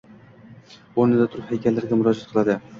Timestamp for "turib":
1.35-1.53